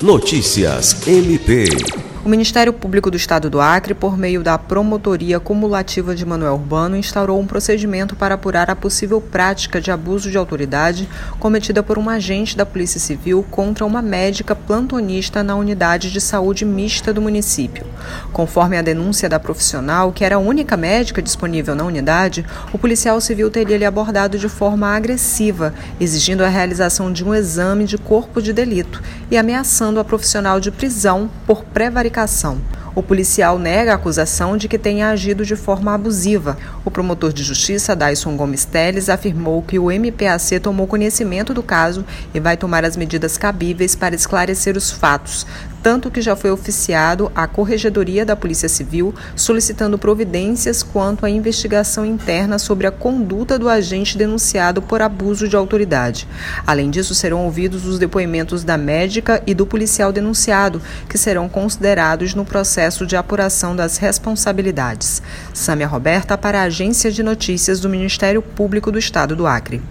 [0.00, 1.97] Notícias MP.
[2.28, 6.94] O Ministério Público do Estado do Acre, por meio da Promotoria Cumulativa de Manuel Urbano,
[6.94, 11.08] instaurou um procedimento para apurar a possível prática de abuso de autoridade
[11.40, 16.66] cometida por um agente da Polícia Civil contra uma médica plantonista na unidade de saúde
[16.66, 17.86] mista do município.
[18.30, 23.18] Conforme a denúncia da profissional, que era a única médica disponível na unidade, o policial
[23.22, 28.42] civil teria lhe abordado de forma agressiva, exigindo a realização de um exame de corpo
[28.42, 32.17] de delito e ameaçando a profissional de prisão por prevaricação
[32.98, 36.58] o policial nega a acusação de que tenha agido de forma abusiva.
[36.84, 42.04] O promotor de justiça, Dyson Gomes Teles, afirmou que o MPAC tomou conhecimento do caso
[42.34, 45.46] e vai tomar as medidas cabíveis para esclarecer os fatos,
[45.82, 52.04] tanto que já foi oficiado à Corregedoria da Polícia Civil solicitando providências quanto à investigação
[52.04, 56.28] interna sobre a conduta do agente denunciado por abuso de autoridade.
[56.66, 62.34] Além disso, serão ouvidos os depoimentos da médica e do policial denunciado, que serão considerados
[62.34, 65.22] no processo de apuração das responsabilidades.
[65.52, 69.82] Sâmia Roberta para a Agência de Notícias do Ministério Público do Estado do Acre.